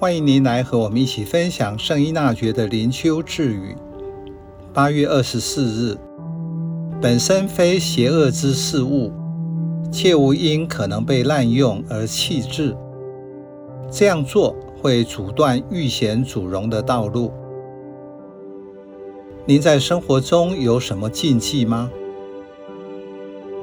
[0.00, 3.74] 欢迎您来和我们一起分享圣依纳爵的灵修智语。
[4.72, 5.98] 八月二十四日，
[7.02, 9.10] 本身非邪恶之事物，
[9.90, 12.76] 切勿因可能被滥用而弃置。
[13.90, 17.32] 这样做会阻断遇险阻荣的道路。
[19.46, 21.90] 您在生活中有什么禁忌吗？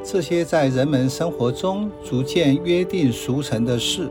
[0.03, 4.09] 这些在人们生活中逐渐约定俗成的事，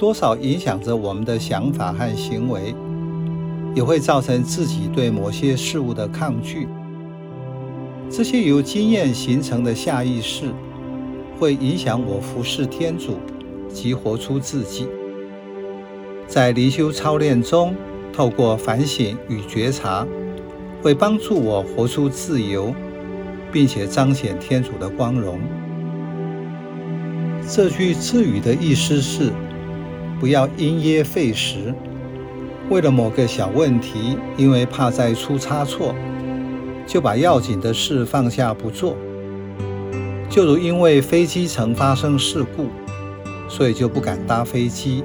[0.00, 2.74] 多少影响着我们的想法和行为，
[3.74, 6.66] 也会造成自己对某些事物的抗拒。
[8.08, 10.54] 这些由经验形成的下意识，
[11.38, 13.18] 会影响我服侍天主
[13.68, 14.88] 及活出自己。
[16.26, 17.74] 在灵修操练中，
[18.10, 20.06] 透过反省与觉察，
[20.80, 22.74] 会帮助我活出自由，
[23.52, 25.38] 并且彰显天主的光荣。
[27.46, 29.30] 这句智语的意思是，
[30.20, 31.74] 不要因噎废食，
[32.68, 35.94] 为了某个小问题，因为怕再出差错，
[36.86, 38.94] 就把要紧的事放下不做。
[40.28, 42.66] 就如因为飞机曾发生事故，
[43.48, 45.02] 所以就不敢搭飞机。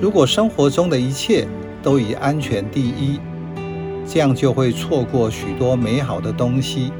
[0.00, 1.46] 如果生活中的一切
[1.82, 3.20] 都以安全第一，
[4.06, 6.90] 这样就会错过许多美好的东西。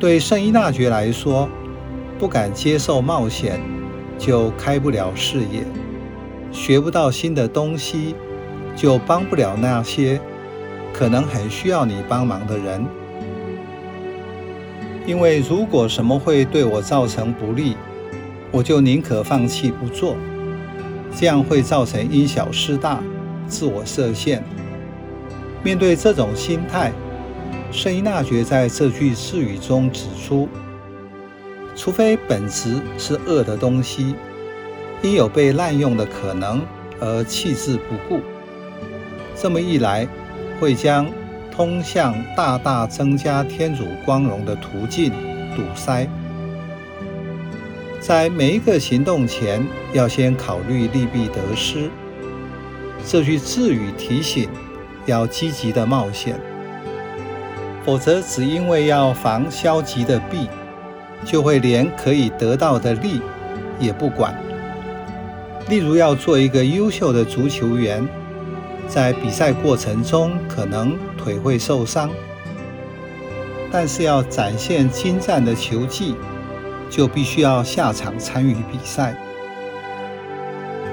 [0.00, 1.48] 对圣依纳爵来说，
[2.18, 3.60] 不敢接受冒险。
[4.18, 5.64] 就开不了视野，
[6.50, 8.14] 学不到新的东西，
[8.74, 10.20] 就帮不了那些
[10.92, 12.84] 可能很需要你帮忙的人。
[15.06, 17.76] 因为如果什么会对我造成不利，
[18.50, 20.16] 我就宁可放弃不做，
[21.14, 23.00] 这样会造成因小失大、
[23.46, 24.42] 自我设限。
[25.62, 26.92] 面对这种心态，
[27.70, 30.48] 圣依纳爵在这句誓语中指出。
[31.76, 34.16] 除非本质是恶的东西，
[35.02, 36.62] 因有被滥用的可能
[36.98, 38.20] 而弃之不顾，
[39.36, 40.08] 这么一来，
[40.58, 41.06] 会将
[41.54, 45.12] 通向大大增加天主光荣的途径
[45.54, 46.08] 堵塞。
[48.00, 51.90] 在每一个行动前，要先考虑利弊得失。
[53.04, 54.48] 这句智语提醒，
[55.04, 56.40] 要积极的冒险，
[57.84, 60.48] 否则只因为要防消极的弊。
[61.26, 63.20] 就会连可以得到的利
[63.80, 64.32] 也不管。
[65.68, 68.06] 例如，要做一个优秀的足球员，
[68.86, 72.08] 在比赛过程中可能腿会受伤，
[73.72, 76.14] 但是要展现精湛的球技，
[76.88, 79.16] 就必须要下场参与比赛。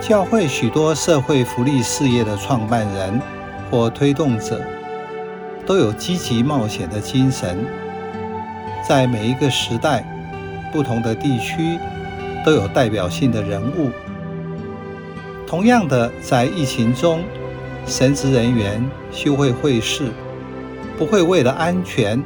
[0.01, 3.21] 教会许多社会福利事业的创办人
[3.69, 4.59] 或推动者，
[5.67, 7.63] 都有积极冒险的精神，
[8.85, 10.03] 在每一个时代。
[10.73, 11.77] 不同的地区
[12.43, 13.91] 都有代表性的人物。
[15.45, 17.23] 同样的，在疫情中，
[17.85, 20.05] 神职人员修会会士
[20.97, 22.21] 不会为了安全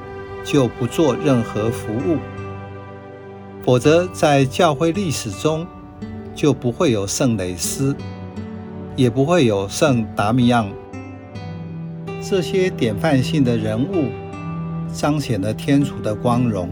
[0.45, 2.17] 就不做任何服务，
[3.65, 5.67] 否则在教会历史中
[6.33, 7.93] 就不会有圣蕾丝，
[8.95, 10.69] 也不会有圣达米昂。
[12.21, 14.05] 这些典范性的人物
[14.93, 16.69] 彰显了天主的光荣。